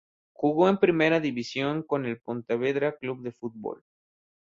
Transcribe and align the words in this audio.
Jugó 0.33 0.67
en 0.67 0.79
Primera 0.79 1.19
División 1.19 1.85
en 1.87 2.05
el 2.05 2.19
Pontevedra 2.19 2.97
Club 2.97 3.21
de 3.21 3.31
Fútbol. 3.31 3.83